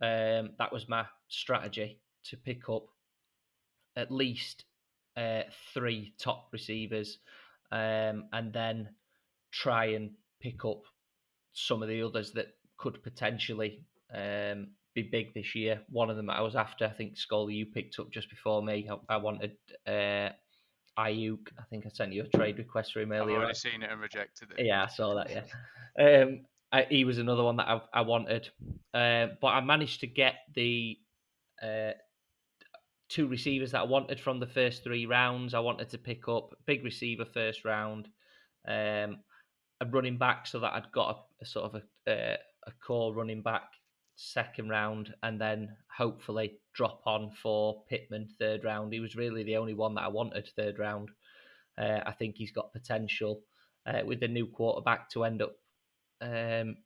[0.00, 2.86] Um, that was my strategy to pick up
[3.96, 4.64] at least
[5.16, 5.42] uh,
[5.74, 7.18] three top receivers
[7.72, 8.90] um, and then
[9.50, 10.82] try and pick up
[11.52, 15.80] some of the others that could potentially um, be big this year.
[15.88, 18.88] One of them I was after, I think Scully, you picked up just before me.
[18.90, 19.52] I, I wanted
[19.86, 20.30] uh,
[20.98, 21.48] Aiyuk.
[21.58, 23.36] I think I sent you a trade request for him earlier.
[23.36, 24.66] I've already seen it and rejected it.
[24.66, 25.30] Yeah, I saw that.
[25.30, 28.48] Yeah, um, I, he was another one that I, I wanted,
[28.92, 30.98] uh, but I managed to get the
[31.62, 31.92] uh,
[33.12, 35.52] two receivers that I wanted from the first three rounds.
[35.52, 38.08] I wanted to pick up big receiver first round,
[38.66, 39.18] um,
[39.80, 43.14] a running back so that I'd got a, a sort of a, a, a, core
[43.14, 43.64] running back
[44.16, 48.92] second round, and then hopefully drop on for Pittman third round.
[48.92, 51.10] He was really the only one that I wanted third round.
[51.76, 53.42] Uh, I think he's got potential
[53.86, 55.54] uh, with the new quarterback to end up
[56.22, 56.76] um,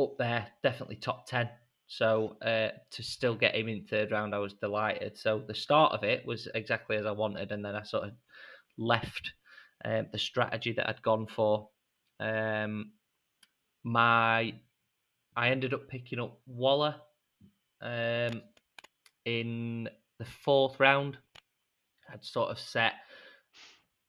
[0.00, 1.48] up there, definitely top ten.
[1.88, 5.16] So uh, to still get him in third round, I was delighted.
[5.16, 8.10] So the start of it was exactly as I wanted, and then I sort of
[8.76, 9.32] left
[9.84, 11.70] um, the strategy that I'd gone for.
[12.20, 12.92] Um,
[13.84, 14.52] my
[15.34, 16.96] I ended up picking up Waller
[17.80, 18.42] um,
[19.24, 21.16] in the fourth round.
[22.12, 22.92] I'd sort of set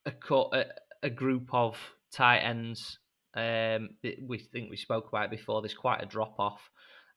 [0.05, 0.65] a, a,
[1.03, 1.77] a group of
[2.11, 2.97] tight ends.
[3.35, 5.61] Um, we think we spoke about before.
[5.61, 6.59] There's quite a drop off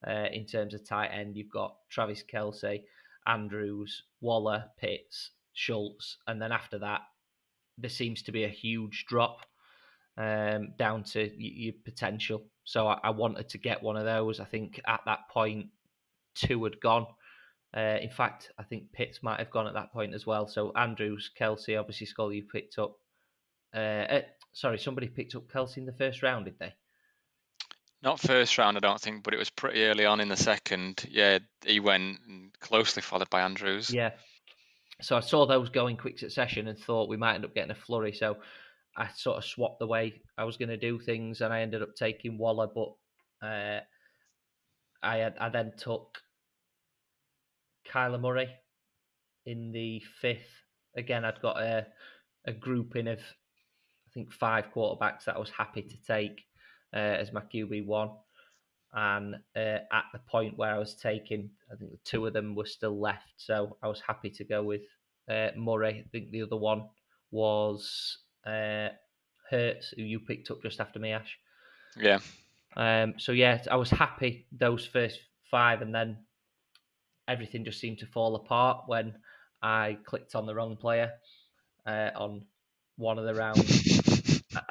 [0.07, 1.37] uh, in terms of tight end.
[1.37, 2.83] You've got Travis Kelce,
[3.27, 7.03] Andrews, Waller, Pitts, Schultz, and then after that,
[7.79, 9.47] there seems to be a huge drop
[10.17, 12.43] um, down to your potential.
[12.65, 14.41] So I-, I wanted to get one of those.
[14.41, 15.67] I think at that point,
[16.35, 17.07] two had gone.
[17.75, 20.47] Uh, in fact, I think Pitts might have gone at that point as well.
[20.47, 22.97] So Andrews, Kelce, obviously Scully picked up.
[23.75, 24.21] Uh, uh,
[24.53, 26.75] sorry, somebody picked up Kelce in the first round, did they?
[28.03, 31.05] Not first round, I don't think, but it was pretty early on in the second.
[31.09, 32.19] Yeah, he went
[32.61, 33.91] closely followed by Andrews.
[33.91, 34.11] Yeah.
[35.01, 37.71] So I saw those go in quick succession and thought we might end up getting
[37.71, 38.13] a flurry.
[38.13, 38.39] So
[38.97, 41.83] I sort of swapped the way I was going to do things, and I ended
[41.83, 43.81] up taking Waller, but uh,
[45.03, 46.19] I had, I then took
[47.89, 48.49] Kyler Murray
[49.47, 50.51] in the fifth.
[50.97, 51.87] Again, I'd got a
[52.45, 56.43] a grouping of I think five quarterbacks that I was happy to take
[56.95, 58.11] uh, as my QB one,
[58.93, 62.55] and uh, at the point where I was taking, I think the two of them
[62.55, 64.83] were still left, so I was happy to go with
[65.29, 66.05] uh, Murray.
[66.05, 66.85] I think the other one
[67.31, 68.89] was uh,
[69.51, 71.39] Hurts, who you picked up just after me, Ash.
[71.97, 72.21] Yeah.
[72.77, 75.19] Um, so yeah, I was happy those first
[75.51, 76.19] five, and then
[77.29, 79.15] everything just seemed to fall apart when
[79.63, 81.13] I clicked on the wrong player
[81.87, 82.45] uh, on
[82.97, 84.01] one of the rounds,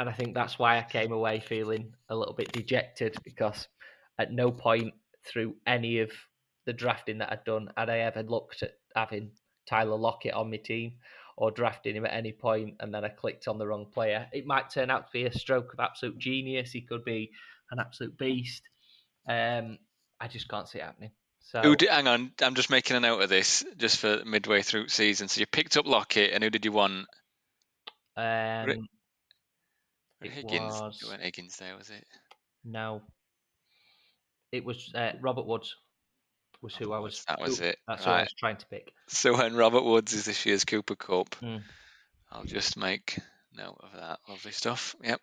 [0.02, 3.68] and I think that's why I came away feeling a little bit dejected because
[4.18, 4.96] at no point
[5.28, 6.10] through any of
[6.66, 9.30] the drafting that I'd done had I ever looked at having
[9.70, 10.94] Tyler Lockett on my team
[11.38, 14.28] or drafting him at any point and then I clicked on the wrong player.
[14.34, 16.72] It might turn out to be a stroke of absolute genius.
[16.72, 17.30] He could be
[17.70, 18.64] an absolute beast.
[19.30, 19.78] Um,
[20.20, 21.12] I just can't see it happening.
[21.42, 24.64] So who did, hang on, I'm just making a note of this just for midway
[24.64, 25.28] through season.
[25.28, 27.06] So you picked up Lockett, and who did you want?
[28.16, 28.88] Um,
[30.28, 30.74] it, Higgins.
[30.74, 32.06] was It went Higgins there, was it?
[32.64, 33.02] no,
[34.52, 35.76] it was uh, Robert Woods.
[36.62, 37.24] Was who I was.
[37.28, 37.80] That was who- it.
[37.88, 38.92] That's who I was trying to pick.
[39.08, 41.64] So when Robert Woods is this year's Cooper Kupp, Mm.
[42.32, 43.18] I'll just make
[43.54, 44.20] note of that.
[44.30, 44.96] Lovely stuff.
[45.04, 45.22] Yep.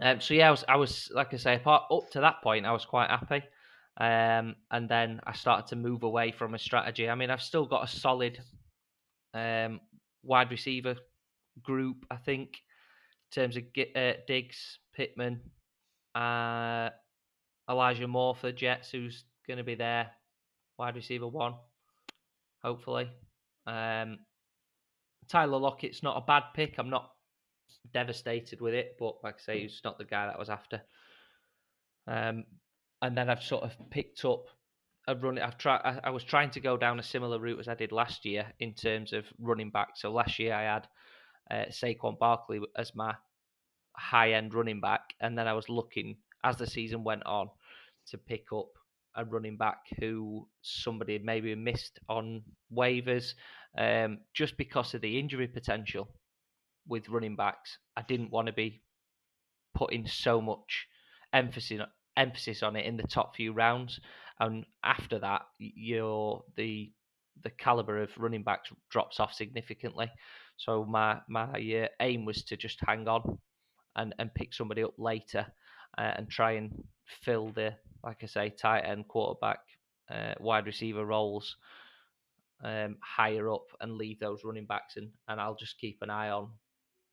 [0.00, 2.66] Um, so yeah, I was, I was like I say, apart up to that point,
[2.66, 3.42] I was quite happy,
[3.98, 7.08] um, and then I started to move away from a strategy.
[7.08, 8.40] I mean, I've still got a solid
[9.32, 9.80] um,
[10.24, 10.96] wide receiver
[11.62, 12.58] group, I think, in
[13.32, 13.64] terms of
[13.94, 15.40] uh, Diggs, Pittman,
[16.14, 16.90] uh,
[17.68, 20.10] Elijah Moore for the Jets, who's going to be there,
[20.78, 21.54] wide receiver one,
[22.62, 23.10] hopefully.
[23.66, 24.18] Um,
[25.28, 26.76] Tyler Lockett's not a bad pick.
[26.78, 27.10] I'm not
[27.92, 30.82] devastated with it, but like I say, he's not the guy that I was after.
[32.06, 32.44] Um,
[33.02, 34.46] and then I've sort of picked up
[35.06, 35.38] a run.
[35.38, 35.80] I've tried.
[35.84, 38.46] I, I was trying to go down a similar route as I did last year
[38.58, 39.90] in terms of running back.
[39.94, 40.88] So last year I had
[41.50, 43.14] uh, Saquon Barkley as my
[43.96, 47.50] high end running back, and then I was looking as the season went on
[48.08, 48.68] to pick up
[49.16, 53.34] a running back who somebody maybe missed on waivers
[53.76, 56.08] um, just because of the injury potential
[56.86, 57.78] with running backs.
[57.96, 58.82] I didn't want to be
[59.74, 60.86] putting so much
[61.32, 61.80] emphasis
[62.16, 64.00] emphasis on it in the top few rounds,
[64.38, 66.92] and after that, your the
[67.42, 70.10] the caliber of running backs drops off significantly.
[70.60, 73.38] So my my uh, aim was to just hang on
[73.96, 75.46] and and pick somebody up later
[75.96, 76.84] uh, and try and
[77.22, 79.60] fill the like I say tight end quarterback
[80.10, 81.56] uh, wide receiver roles
[82.62, 86.28] um, higher up and leave those running backs and and I'll just keep an eye
[86.28, 86.50] on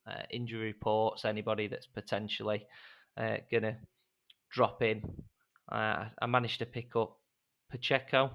[0.05, 2.65] uh, injury reports anybody that's potentially
[3.17, 3.77] uh, gonna
[4.51, 5.01] drop in.
[5.71, 7.17] Uh, I managed to pick up
[7.71, 8.31] Pacheco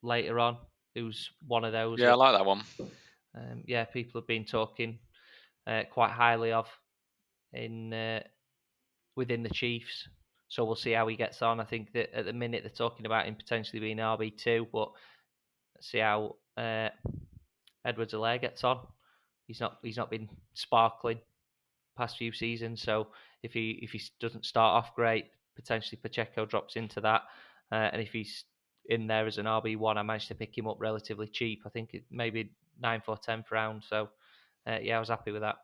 [0.00, 0.58] later on,
[0.94, 1.98] who's one of those.
[1.98, 2.62] Yeah, I like that one.
[3.36, 4.98] Um, yeah, people have been talking
[5.66, 6.66] uh, quite highly of
[7.52, 8.20] in uh,
[9.16, 10.08] within the Chiefs.
[10.48, 11.60] So we'll see how he gets on.
[11.60, 14.90] I think that at the minute they're talking about him potentially being RB two, but
[15.74, 16.90] let's see how uh,
[17.86, 18.80] Edwards-Helaire gets on.
[19.46, 21.18] He's not he's not been sparkling
[21.96, 22.82] past few seasons.
[22.82, 23.08] So
[23.42, 27.22] if he if he doesn't start off great, potentially Pacheco drops into that.
[27.70, 28.44] Uh, and if he's
[28.86, 31.62] in there as an RB one, I managed to pick him up relatively cheap.
[31.64, 33.82] I think it maybe ninth or tenth round.
[33.88, 34.08] So
[34.66, 35.56] uh, yeah, I was happy with that.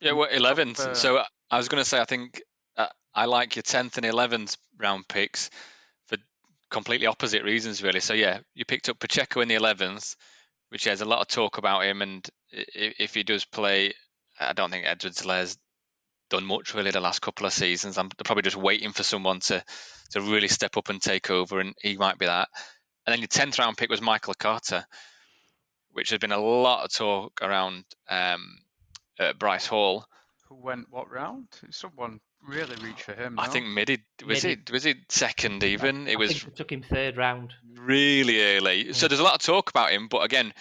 [0.00, 0.80] Yeah, well, eleventh.
[0.80, 2.40] uh, So I was going to say, I think
[2.76, 5.50] uh, I like your tenth and eleventh round picks
[6.06, 6.18] for
[6.70, 8.00] completely opposite reasons, really.
[8.00, 10.14] So yeah, you picked up Pacheco in the eleventh,
[10.68, 13.92] which has a lot of talk about him, and if he does play,
[14.38, 15.58] I don't think Edwards-Helaire's
[16.30, 17.96] done much really the last couple of seasons.
[17.98, 19.64] I'm probably just waiting for someone to
[20.10, 22.48] to really step up and take over, and he might be that.
[23.06, 24.84] And then your tenth round pick was Michael Carter,
[25.92, 28.58] which has been a lot of talk around um,
[29.18, 30.06] uh, Breece Hall.
[30.48, 31.48] Who went what round?
[31.70, 33.38] Someone really reached for him.
[33.38, 33.52] I no?
[33.52, 36.08] think mid was Mid- it was it second even?
[36.08, 37.52] It I was think we took him third round.
[37.74, 38.92] really early.
[38.92, 40.54] So there's a lot of talk about him, but again,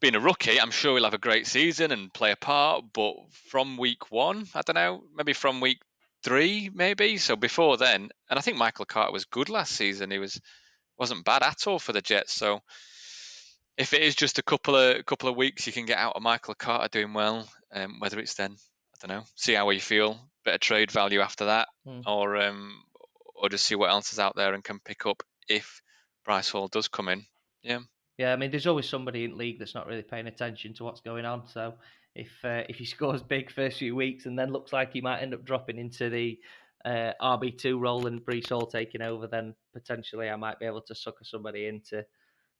[0.00, 2.84] being a rookie, I'm sure he'll have a great season and play a part.
[2.92, 3.14] But
[3.50, 5.80] from week one, I don't know, maybe from week
[6.22, 7.16] three, maybe.
[7.16, 10.10] So before then, and I think Michael Carter was good last season.
[10.10, 10.40] He was
[10.98, 12.34] wasn't bad at all for the Jets.
[12.34, 12.60] So
[13.76, 16.22] if it is just a couple of couple of weeks, you can get out of
[16.22, 17.48] Michael Carter doing well.
[17.72, 21.20] Um, whether it's then, I don't know, see how you feel, bit of trade value
[21.20, 22.00] after that, Hmm.
[22.06, 22.84] or um,
[23.34, 25.82] or just see what else is out there and can pick up if
[26.26, 27.26] Breece Hall does come in.
[27.62, 27.80] Yeah.
[28.16, 30.84] Yeah, I mean, there's always somebody in the league that's not really paying attention to
[30.84, 31.48] what's going on.
[31.48, 31.74] So
[32.14, 35.20] if uh, if he scores big first few weeks and then looks like he might
[35.20, 36.38] end up dropping into the
[36.84, 40.82] uh, RB two role and Breece Hall taking over, then potentially I might be able
[40.82, 42.04] to sucker somebody into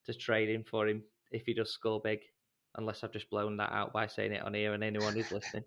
[0.06, 2.20] to trade in for him if he does score big.
[2.76, 5.64] Unless I've just blown that out by saying it on here and anyone who's listening.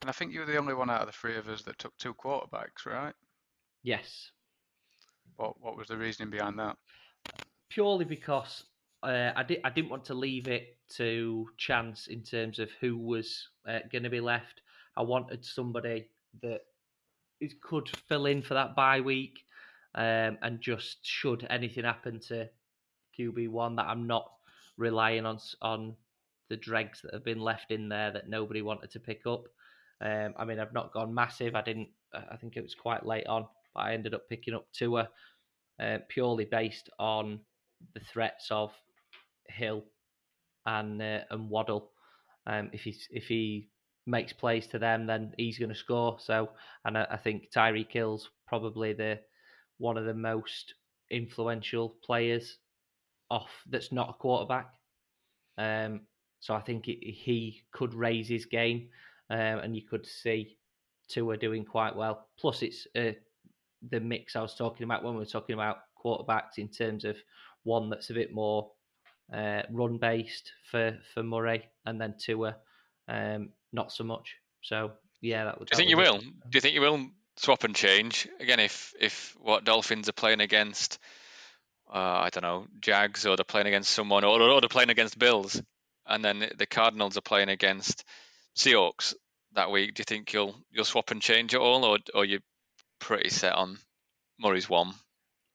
[0.00, 1.78] And I think you were the only one out of the three of us that
[1.78, 3.14] took two quarterbacks, right?
[3.82, 4.30] Yes,
[5.36, 6.76] What What was the reasoning behind that?
[7.70, 8.64] purely because
[9.02, 12.98] uh, I did I didn't want to leave it to chance in terms of who
[12.98, 14.60] was uh, going to be left.
[14.96, 16.08] I wanted somebody
[16.42, 16.60] that
[17.40, 19.38] is, could fill in for that bye week,
[19.94, 22.48] um, and just should anything happen to
[23.20, 24.30] QB one, that I'm not
[24.76, 25.96] relying on on
[26.48, 29.44] the dregs that have been left in there that nobody wanted to pick up.
[30.00, 31.54] Um, I mean, I've not gone massive.
[31.54, 31.88] I didn't.
[32.12, 35.08] I think it was quite late on, but I ended up picking up Tua
[35.80, 37.40] uh, purely based on
[37.94, 38.72] the threats of
[39.48, 39.84] Hill
[40.66, 41.90] and uh, and Waddle.
[42.46, 43.70] Um, if he if he
[44.06, 46.16] makes plays to them, then he's going to score.
[46.20, 46.50] So,
[46.84, 49.20] and I, I think Tyreek Hill's probably the
[49.78, 50.74] one of the most
[51.10, 52.58] influential players
[53.30, 54.70] off that's not a quarterback.
[55.58, 56.02] Um,
[56.40, 58.88] so I think it, he could raise his game,
[59.28, 60.56] um, and you could see
[61.08, 62.28] Tua doing quite well.
[62.38, 63.12] Plus, it's uh,
[63.90, 67.16] the mix I was talking about when we were talking about quarterbacks in terms of
[67.64, 68.70] one that's a bit more
[69.32, 72.56] uh, run based for for Murray, and then Tua,
[73.08, 74.34] um, not so much.
[74.62, 75.68] So yeah, that would.
[75.68, 76.18] Do you think you will?
[76.18, 80.40] Do you think you will swap and change again if if what Dolphins are playing
[80.40, 80.98] against?
[81.92, 85.18] Uh, I don't know Jags or they're playing against someone or, or they're playing against
[85.18, 85.60] Bills,
[86.06, 88.04] and then the Cardinals are playing against
[88.56, 89.14] Seahawks
[89.54, 89.94] that week.
[89.94, 92.40] Do you think you'll you'll swap and change at all, or or you
[93.00, 93.78] pretty set on
[94.38, 94.92] Murray's one,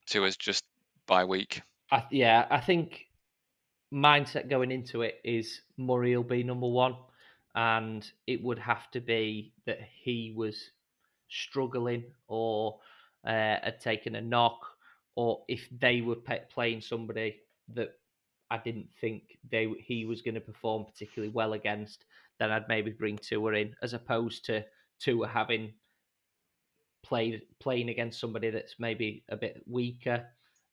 [0.06, 0.64] two is just
[1.06, 1.62] bye week?
[1.90, 3.06] I, yeah, I think
[3.92, 6.96] mindset going into it is Murray will be number one,
[7.54, 10.70] and it would have to be that he was
[11.28, 12.78] struggling or
[13.24, 13.30] uh,
[13.62, 14.75] had taken a knock,
[15.16, 17.40] or if they were pe- playing somebody
[17.74, 17.94] that
[18.50, 22.04] I didn't think they he was going to perform particularly well against,
[22.38, 24.64] then I'd maybe bring Tua in as opposed to
[25.00, 25.72] Tua having
[27.02, 30.26] played playing against somebody that's maybe a bit weaker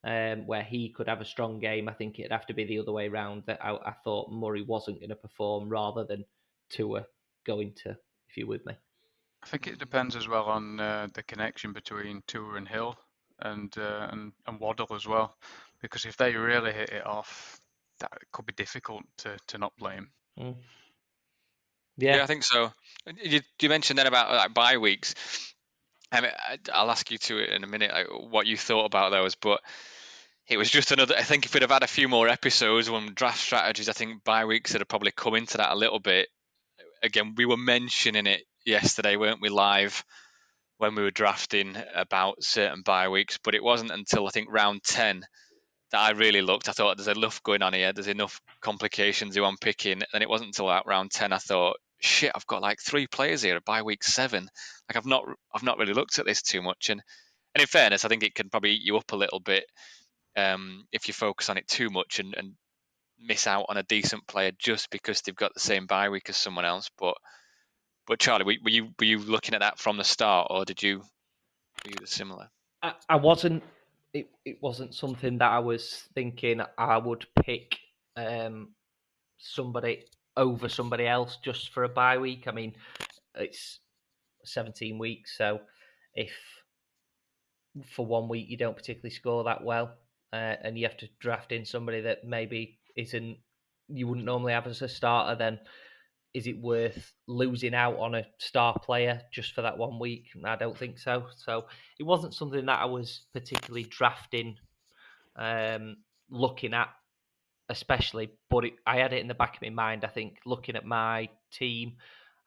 [0.03, 1.87] um, where he could have a strong game.
[1.87, 3.43] I think it'd have to be the other way around.
[3.47, 6.25] That I, I thought Murray wasn't going to perform rather than
[6.69, 7.05] Tua
[7.45, 7.97] going to.
[8.29, 8.73] If you're with me,
[9.43, 12.97] I think it depends as well on uh, the connection between Tua and Hill
[13.43, 15.35] and, uh, and and Waddle as well,
[15.81, 17.59] because if they really hit it off,
[17.99, 20.09] that could be difficult to, to not blame.
[20.39, 20.55] Mm.
[21.97, 22.23] Yeah.
[22.23, 22.71] I think so.
[23.21, 25.13] You, you mentioned then about like bye weeks.
[26.11, 28.85] I mean, I- I'll ask you to it in a minute, like, what you thought
[28.85, 29.61] about those, but
[30.47, 31.15] it was just another.
[31.15, 34.23] I think if we'd have had a few more episodes on draft strategies, I think
[34.23, 36.29] bye weeks would have probably come into that a little bit.
[37.01, 40.03] Again, we were mentioning it yesterday, weren't we, live
[40.83, 44.83] when we were drafting about certain bye weeks, but it wasn't until I think round
[44.83, 45.23] 10
[45.93, 46.67] that I really looked.
[46.67, 50.27] I thought there's enough going on here, there's enough complications who I'm picking, and it
[50.27, 53.83] wasn't until about round 10 I thought, shit, I've got like three players here by
[53.83, 54.49] week seven.
[54.89, 55.23] Like I've not,
[55.55, 57.01] I've not really looked at this too much, and
[57.55, 59.63] and in fairness, I think it can probably eat you up a little bit
[60.35, 62.55] um, if you focus on it too much and, and
[63.17, 66.35] miss out on a decent player just because they've got the same bye week as
[66.35, 66.89] someone else.
[66.97, 67.15] But
[68.07, 70.81] but Charlie, were, were you were you looking at that from the start, or did
[70.83, 70.99] you
[71.85, 72.49] were you similar?
[72.81, 73.63] I, I wasn't.
[74.13, 77.77] It, it wasn't something that I was thinking I would pick
[78.15, 78.73] um,
[79.39, 80.05] somebody
[80.37, 82.47] over somebody else just for a bye week.
[82.47, 82.75] I mean,
[83.35, 83.79] it's
[84.45, 85.61] 17 weeks, so
[86.13, 86.31] if
[87.87, 89.95] for one week you don't particularly score that well,
[90.31, 93.37] uh, and you have to draft in somebody that maybe isn't
[93.87, 95.59] you wouldn't normally have as a starter, then
[96.33, 100.29] is it worth losing out on a star player just for that one week?
[100.43, 101.27] I don't think so.
[101.37, 101.65] So
[101.99, 104.57] it wasn't something that I was particularly drafting,
[105.35, 105.97] um,
[106.29, 106.89] looking at,
[107.69, 108.31] especially.
[108.49, 110.03] But it, I had it in the back of my mind.
[110.03, 111.93] I think looking at my team,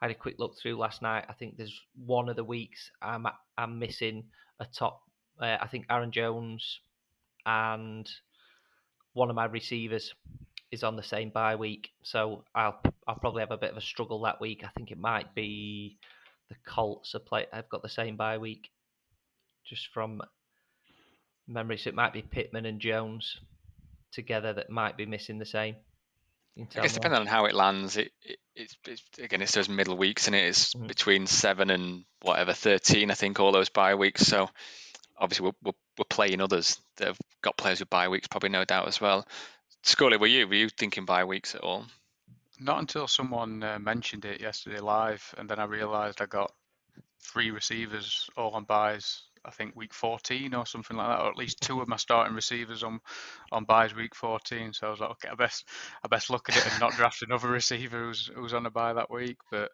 [0.00, 1.24] I had a quick look through last night.
[1.28, 3.26] I think there's one of the weeks I'm
[3.56, 4.24] I'm missing
[4.58, 5.00] a top.
[5.40, 6.80] Uh, I think Aaron Jones
[7.44, 8.08] and
[9.12, 10.12] one of my receivers
[10.72, 13.82] is on the same bye week, so I'll I'll probably have a bit of a
[13.82, 14.62] struggle that week.
[14.64, 15.96] I think it might be
[16.48, 17.46] the Colts are play.
[17.52, 18.70] I've got the same bye week,
[19.64, 20.22] just from
[21.46, 21.78] memory.
[21.78, 23.38] So it might be Pittman and Jones
[24.12, 25.76] together that might be missing the same.
[26.58, 29.96] I guess depending on how it lands, it, it it's, it's, again it's those middle
[29.96, 30.86] weeks and it is mm-hmm.
[30.86, 33.10] between seven and whatever thirteen.
[33.10, 34.22] I think all those bye weeks.
[34.22, 34.48] So
[35.18, 38.64] obviously we're, we're, we're playing others that have got players with bye weeks, probably no
[38.64, 39.26] doubt as well.
[39.86, 41.86] Scully, were you were you thinking bye weeks at all?
[42.58, 46.50] Not until someone uh, mentioned it yesterday live, and then I realised I got
[47.22, 49.22] three receivers all on byes.
[49.44, 52.34] I think week 14 or something like that, or at least two of my starting
[52.34, 52.98] receivers on
[53.52, 54.72] on byes week 14.
[54.72, 55.68] So I was like, okay, I best
[56.04, 58.92] I best look at it and not draft another receiver who's who's on a bye
[58.92, 59.38] that week.
[59.52, 59.70] But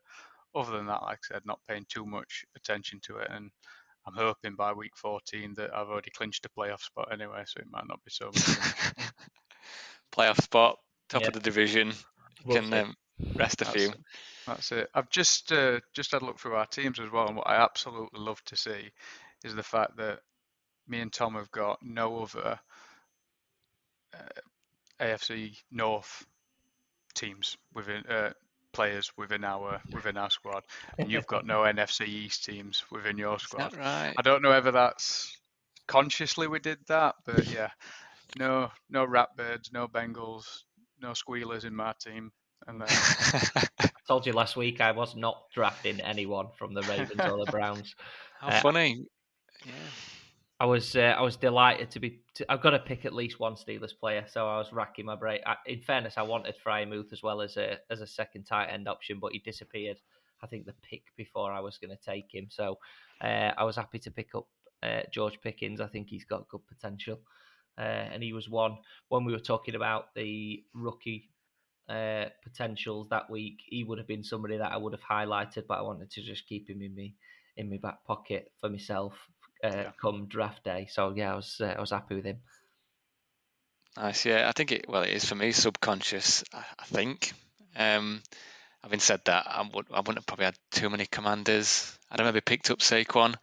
[0.55, 3.51] other than that, like I said, not paying too much attention to it, and
[4.07, 7.71] I'm hoping by week 14 that I've already clinched a playoff spot anyway, so it
[7.71, 8.59] might not be so much.
[10.13, 11.93] playoff spot, top of the division.
[12.47, 12.95] You can um,
[13.35, 13.91] rest a that's few.
[13.91, 14.01] It.
[14.47, 14.89] That's it.
[14.95, 17.63] I've just uh, just had a look through our teams as well, and what I
[17.63, 18.91] absolutely love to see
[19.45, 20.21] is the fact that
[20.89, 22.59] me and Tom have got no other
[24.15, 24.41] uh,
[25.01, 26.27] AFC North
[27.15, 28.33] teams within uh,
[28.73, 30.65] players within our within our squad,
[30.99, 33.77] and you've got no NFC East teams within your squad.
[33.77, 34.15] right?
[34.17, 35.37] I don't know whether that's
[35.87, 37.71] consciously we did that, but yeah,
[38.39, 40.62] no no Ratbirds, no Bengals,
[41.01, 42.33] no Squealers in my team.
[42.66, 42.89] And then
[43.80, 47.51] I told you last week I was not drafting anyone from the Ravens or the
[47.51, 47.95] Browns.
[48.41, 49.05] How uh, funny!
[49.66, 49.72] Yeah.
[50.62, 52.20] I was uh, I was delighted to be.
[52.35, 55.16] To, I've got to pick at least one Steelers player, so I was racking my
[55.16, 55.41] brain.
[55.45, 58.87] I, in fairness, I wanted Freiermuth as well as a as a second tight end
[58.87, 59.99] option, but he disappeared.
[60.41, 62.78] I think the pick before I was going to take him, so
[63.22, 64.47] uh, I was happy to pick up
[64.85, 65.80] uh, George Pickens.
[65.80, 67.18] I think he's got good potential,
[67.79, 67.81] uh,
[68.12, 71.31] and he was one when we were talking about the rookie
[71.89, 73.59] uh, potentials that week.
[73.66, 76.47] He would have been somebody that I would have highlighted, but I wanted to just
[76.47, 77.14] keep him in me
[77.57, 79.14] in my back pocket for myself
[79.64, 79.91] uh, yeah.
[80.01, 80.89] come draft day.
[80.91, 82.39] So yeah, I was uh, I was happy with him.
[83.97, 84.49] Nice, yeah.
[84.49, 84.87] I think it.
[84.89, 86.45] Well, it is for me subconscious.
[86.53, 87.33] I, I think.
[87.77, 88.23] Um,
[88.83, 91.97] having said that, I, would, I wouldn't have probably had too many commanders.
[92.11, 93.35] I'd have maybe picked up Saquon.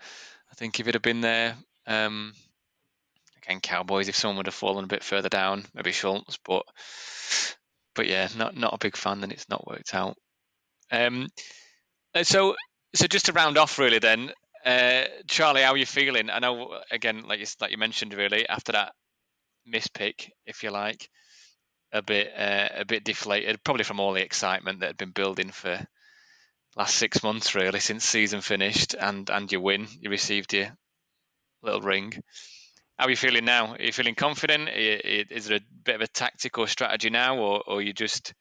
[0.51, 1.55] I think if it had been there,
[1.87, 2.33] um,
[3.43, 4.07] again, Cowboys.
[4.07, 6.37] If someone would have fallen a bit further down, maybe Schultz.
[6.45, 6.63] But
[7.95, 9.21] but yeah, not not a big fan.
[9.21, 10.15] Then it's not worked out.
[10.91, 11.27] Um,
[12.23, 12.55] so
[12.95, 14.31] so just to round off, really, then
[14.65, 16.29] uh, Charlie, how are you feeling?
[16.29, 18.93] I know, again, like you, like you mentioned, really after that
[19.71, 21.09] mispick, if you like,
[21.91, 25.49] a bit uh, a bit deflated, probably from all the excitement that had been building
[25.49, 25.79] for
[26.75, 30.67] last six months, really, since season finished, and and you win, you received your
[31.61, 32.13] little ring.
[32.99, 33.75] How are you feeling now?
[33.75, 34.67] Are you feeling confident?
[34.67, 38.33] Is there a bit of a tactical strategy now, or or you just,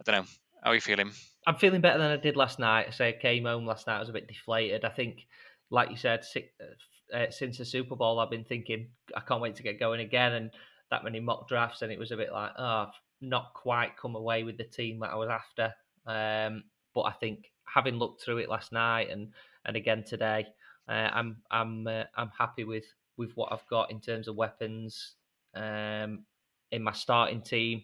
[0.00, 0.28] I don't know,
[0.62, 1.10] how are you feeling?
[1.44, 2.86] I'm feeling better than I did last night.
[2.86, 4.84] I say I came home last night, I was a bit deflated.
[4.84, 5.26] I think
[5.70, 9.56] like you said, uh, uh, since the Super Bowl, I've been thinking I can't wait
[9.56, 10.50] to get going again, and
[10.92, 14.14] that many mock drafts, and it was a bit like, oh, I've not quite come
[14.14, 15.74] away with the team that I was after.
[16.06, 16.62] Um,
[16.94, 19.32] but I think having looked through it last night and
[19.64, 20.46] and again today,
[20.88, 22.84] uh, I'm I'm uh, I'm happy with
[23.16, 25.14] with what I've got in terms of weapons
[25.54, 26.24] um,
[26.70, 27.82] in my starting team.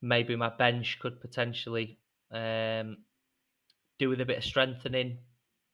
[0.00, 1.98] Maybe my bench could potentially
[2.30, 2.98] um,
[3.98, 5.18] do with a bit of strengthening,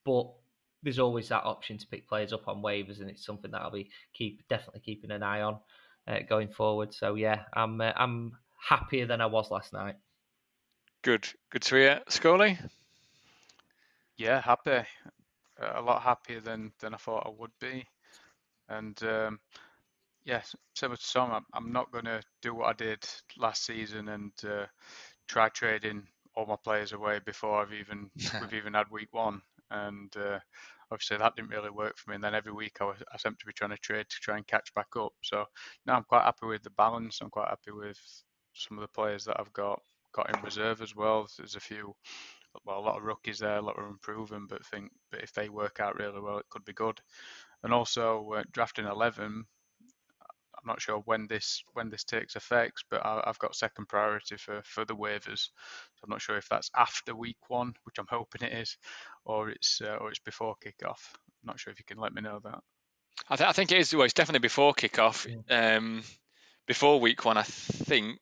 [0.05, 0.30] but
[0.82, 3.70] there's always that option to pick players up on waivers, and it's something that I'll
[3.70, 5.59] be keep definitely keeping an eye on
[6.07, 6.95] uh, going forward.
[6.95, 8.36] So yeah, I'm uh, I'm
[8.68, 9.97] happier than I was last night.
[11.03, 12.59] Good, good to hear, Scully.
[14.16, 14.86] Yeah, happy.
[15.59, 17.86] A lot happier than than I thought I would be,
[18.69, 19.39] and um,
[20.25, 23.05] yes, similar to Tom, I'm, I'm not going to do what I did
[23.39, 24.67] last season and uh,
[25.29, 26.05] try trading
[26.37, 28.11] all my players away before I've even
[28.41, 29.41] we've even had week one,
[29.71, 30.39] and uh,
[30.91, 32.17] obviously that didn't really work for me.
[32.17, 34.37] And then every week I was I seemed to be trying to trade to try
[34.37, 35.12] and catch back up.
[35.23, 35.45] So
[35.87, 37.21] now I'm quite happy with the balance.
[37.23, 37.99] I'm quite happy with
[38.55, 39.81] some of the players that I've got
[40.15, 41.27] got in reserve as well.
[41.39, 41.95] There's a few,
[42.65, 45.49] well, a lot of rookies there, a lot of unproven, but think, but if they
[45.49, 47.01] work out really well, it could be good.
[47.63, 49.47] And also uh, drafting 11,
[50.65, 54.37] I'm not sure when this when this takes effect, but I, have got second priority
[54.37, 55.51] for for the waivers.
[55.95, 58.79] So I'm not sure if that's after week one, which I'm hoping it is,
[59.27, 61.13] or it's uh, or it's before kickoff.
[61.15, 62.61] I'm not sure if you can let me know that.
[63.29, 63.95] I, th- I think it is.
[63.95, 65.27] Well, it's definitely before kickoff.
[65.51, 66.03] Um,
[66.67, 68.19] before week one, I think.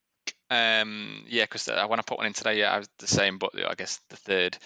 [0.53, 3.39] Um, yeah, because uh, when I put one in today, yeah, I was the same,
[3.39, 4.59] but I guess the third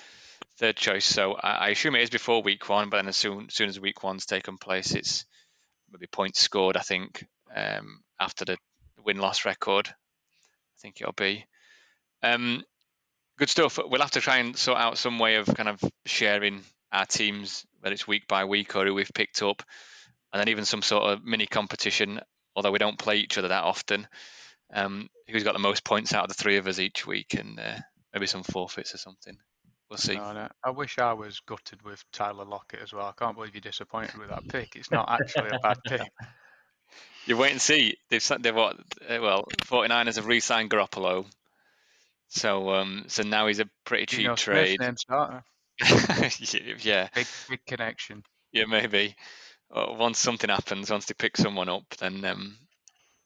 [0.59, 1.05] third choice.
[1.05, 3.69] So I, I assume it is before week one, but then as soon as soon
[3.69, 5.25] as week one's taken place, it's
[5.93, 6.77] maybe points scored.
[6.77, 7.25] I think
[7.55, 8.57] um, after the
[9.05, 9.89] win loss record.
[9.89, 11.47] I think it'll be.
[12.23, 12.65] Um,
[13.39, 13.79] good stuff.
[13.79, 16.63] We'll have to try and sort out some way of kind of sharing
[16.93, 19.63] our teams, whether it's week by week or who we've picked up,
[20.33, 22.21] and then even some sort of mini competition.
[22.57, 24.09] Although we don't play each other that often,
[24.73, 27.59] um, who's got the most points out of the three of us each week, and
[27.59, 27.79] uh,
[28.13, 29.37] maybe some forfeits or something.
[29.91, 30.17] We'll see.
[30.17, 30.49] No, no.
[30.65, 33.07] I wish I was gutted with Tyler Lockett as well.
[33.07, 34.75] I can't believe you're disappointed with that pick.
[34.75, 36.01] It's not actually a bad pick.
[37.27, 37.97] You wait and see.
[38.09, 38.77] They've they've what?
[38.77, 41.27] Uh, well, 49ers have re-signed Garoppolo,
[42.29, 44.79] so um, so now he's a pretty cheap you know, trade.
[44.79, 45.43] Name starter.
[46.83, 48.23] yeah, big big connection.
[48.53, 49.17] Yeah, maybe.
[49.75, 52.57] Uh, once something happens, once they pick someone up, then um,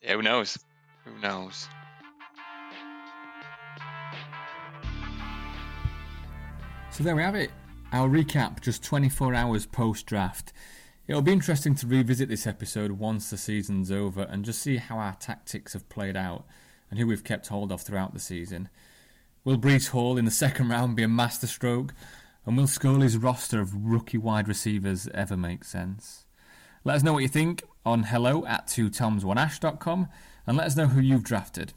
[0.00, 0.56] yeah, who knows?
[1.04, 1.68] Who knows?
[6.90, 7.50] So there we have it.
[7.92, 10.52] Our recap just 24 hours post draft.
[11.06, 14.98] It'll be interesting to revisit this episode once the season's over and just see how
[14.98, 16.44] our tactics have played out
[16.90, 18.68] and who we've kept hold of throughout the season.
[19.42, 21.94] Will Breece Hall in the second round be a masterstroke?
[22.46, 26.26] And will Scully's roster of rookie wide receivers ever make sense?
[26.84, 30.08] Let us know what you think on hello at twotoms1ash.com
[30.46, 31.72] and let us know who you've drafted.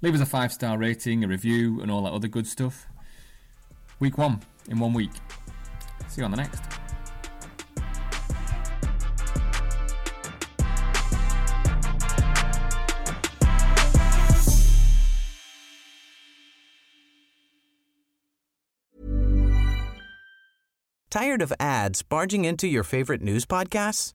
[0.00, 2.86] Leave us a five star rating, a review, and all that other good stuff.
[4.00, 5.12] Week one in one week.
[6.08, 6.62] See you on the next.
[21.12, 24.14] Tired of ads barging into your favorite news podcasts?